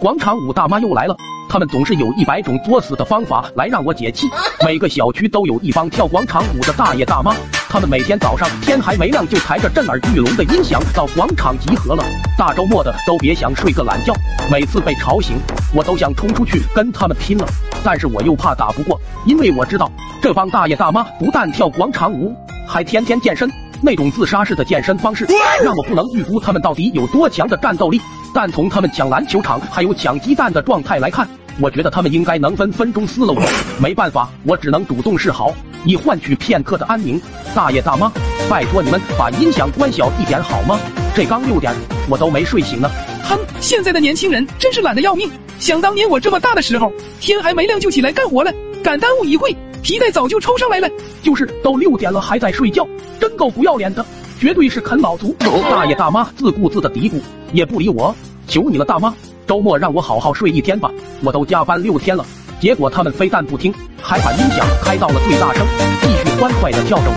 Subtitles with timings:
[0.00, 1.16] 广场舞大妈又来了，
[1.48, 4.28] 他们总是有一百种作死的方法来让我解气。
[4.64, 7.34] 每个小区都有一帮跳广场舞的大爷大妈，
[7.68, 12.04] 他们每天早上天还没亮就抬着震耳欲聋的音响到广场集合了。
[12.38, 14.14] 大周末的都别想睡个懒觉，
[14.48, 15.36] 每次被吵醒，
[15.74, 17.44] 我都想冲出去跟他们拼了。
[17.84, 19.90] 但是我又怕打不过，因为我知道
[20.22, 22.32] 这帮大爷大妈不但跳广场舞，
[22.68, 23.50] 还天天健身。
[23.80, 25.26] 那种自杀式的健身方式，
[25.62, 28.00] 让我不能预估他们到底有多强的战斗力。
[28.34, 31.26] 但从他们抢篮球场还有抢鸡蛋的状态来看，
[31.60, 33.42] 我觉得他们应该能分分钟撕了我。
[33.80, 37.20] 没办法，我只能主动示好，以换取片刻的安宁。
[37.54, 38.12] 大爷大妈，
[38.48, 40.78] 拜托你们把音响关小一点好吗？
[41.14, 41.74] 这刚六点，
[42.08, 42.90] 我都没睡醒呢。
[43.24, 45.30] 哼，现在的年轻人真是懒得要命。
[45.58, 48.52] 想当年我这么大的时候，天还没亮就起来干活了，
[48.82, 49.56] 敢耽误一会。
[49.88, 50.90] 皮带早就抽上来了，
[51.22, 52.86] 就是都六点了还在睡觉，
[53.18, 54.04] 真够不要脸的，
[54.38, 55.34] 绝对是啃老族。
[55.38, 57.18] 大爷大妈自顾自的嘀咕，
[57.54, 58.14] 也不理我，
[58.46, 59.14] 求你了大妈，
[59.46, 60.90] 周末让我好好睡一天吧，
[61.24, 62.22] 我都加班六天了。
[62.60, 63.72] 结果他们非但不听，
[64.02, 65.66] 还把音响开到了最大声，
[66.02, 67.14] 继续欢快的跳着舞。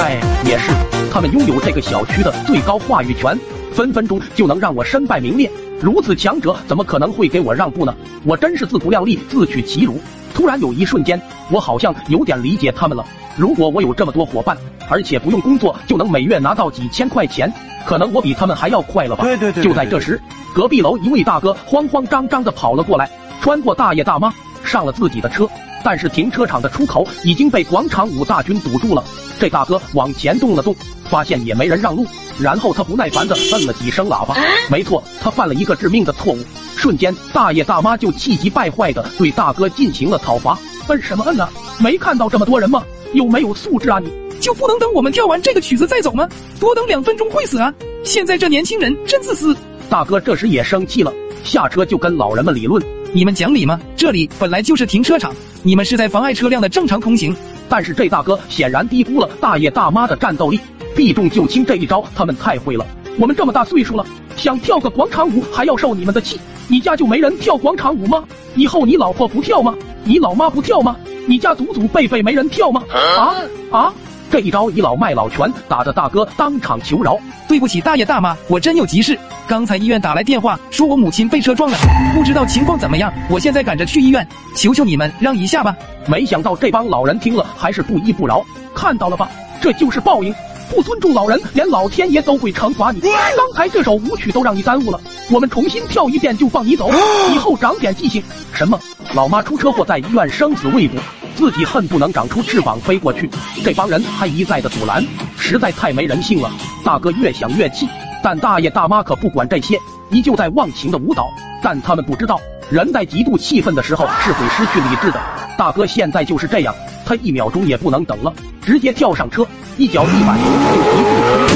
[0.00, 0.70] 哎，也是，
[1.10, 3.34] 他们拥有这个小区的最高话语权，
[3.72, 5.50] 分分钟就能让我身败名裂。
[5.80, 7.94] 如此强者怎么可能会给我让步呢？
[8.24, 9.98] 我真是自不量力，自取其辱。
[10.34, 13.04] 突然有一瞬间，我好像有点理解他们了。
[13.36, 14.56] 如果我有这么多伙伴，
[14.88, 17.52] 而且不用工作就能每月拿到几千块钱，
[17.86, 19.24] 可能我比他们还要快了吧？
[19.24, 19.64] 对对对。
[19.64, 20.20] 就在这时，
[20.54, 24.32] 隔壁楼一位大哥慌慌张张的跑了过来，穿过大爷大妈，
[24.64, 25.48] 上了自己的车。
[25.82, 29.02] 但是停车场的出口已经被广场舞大军堵住了。
[29.38, 30.76] 这大哥往前动了动，
[31.08, 32.04] 发现也没人让路，
[32.38, 34.36] 然后他不耐烦的摁了几声喇叭。
[34.70, 36.38] 没错，他犯了一个致命的错误。
[36.76, 40.58] 瞬间，大爷大妈就气急败坏的对大哥进行了讨伐。
[40.88, 41.48] 摁什么摁啊？
[41.78, 42.82] 没看到这么多人吗？
[43.14, 43.98] 有没有素质啊？
[43.98, 46.28] 你就不能等我们跳完这个曲子再走吗？
[46.58, 47.72] 多等两分钟会死啊！
[48.04, 49.56] 现在这年轻人真自私。
[49.88, 51.12] 大哥这时也生气了，
[51.44, 53.80] 下车就跟老人们理论：你们讲理吗？
[53.96, 57.34] 这里本来就是停车场，你们是在妨碍车辆的正常通行。
[57.68, 60.58] 但是这大哥显然低估了大爷大妈的战斗力，
[60.96, 62.84] 避重就轻这一招他们太会了。
[63.18, 64.04] 我们这么大岁数了，
[64.36, 66.38] 想跳个广场舞还要受你们的气。
[66.68, 68.24] 你家就没人跳广场舞吗？
[68.54, 69.74] 以后你老婆不跳吗？
[70.04, 70.96] 你老妈不跳吗？
[71.26, 72.82] 你家祖祖辈辈没人跳吗？
[72.90, 73.34] 啊
[73.70, 73.94] 啊！
[74.30, 77.18] 这一招倚老卖老拳，打得大哥当场求饶。
[77.48, 79.18] 对不起，大爷大妈，我真有急事。
[79.48, 81.76] 刚才医院打来电话，说我母亲被车撞了，
[82.14, 83.12] 不知道情况怎么样。
[83.28, 84.24] 我现在赶着去医院，
[84.54, 85.74] 求求你们让一下吧。
[86.06, 88.44] 没想到这帮老人听了还是不依不饶。
[88.72, 89.28] 看到了吧，
[89.60, 90.32] 这就是报应。
[90.72, 93.00] 不尊重老人，连老天爷都会惩罚你。
[93.00, 96.88] 刚才这首舞曲都让你耽误了，我们重新跳一遍就放你走，
[97.34, 98.22] 以后长点记性。
[98.52, 98.78] 什么？
[99.12, 100.96] 老妈出车祸在医院生死未卜，
[101.40, 103.30] 自己恨不能长出翅膀飞过去。
[103.64, 105.02] 这帮人还一再的阻拦，
[105.38, 106.50] 实在太没人性了。
[106.84, 107.88] 大哥越想越气，
[108.22, 109.78] 但大爷大妈可不管这些，
[110.10, 111.30] 依旧在忘情的舞蹈。
[111.62, 112.38] 但他们不知道，
[112.70, 115.20] 人在极度气愤的时候是会失去理智的。
[115.56, 116.74] 大哥现在就是这样，
[117.06, 118.30] 他一秒钟也不能等了，
[118.60, 119.46] 直接跳上车。
[119.78, 121.54] 一脚一板油就一步冲出，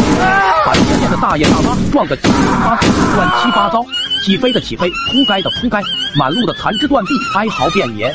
[0.65, 2.81] 把前面的大爷大妈撞得七荤八、
[3.17, 3.85] 乱七八糟，
[4.25, 5.77] 起飞的起飞，扑街的扑街，
[6.17, 8.15] 满路的残肢断臂，哀嚎遍野。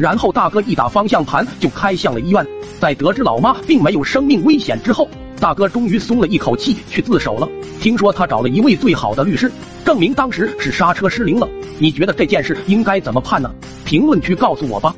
[0.00, 2.46] 然后大哥一打方向盘就开向了医院，
[2.80, 5.06] 在得知老妈并没有生命危险之后，
[5.38, 7.46] 大哥终于松了一口气去自首了。
[7.82, 9.52] 听说他找了一位最好的律师，
[9.84, 11.46] 证明当时是刹车失灵了。
[11.78, 13.50] 你觉得这件事应该怎么判呢？
[13.84, 14.94] 评论区告诉我吧。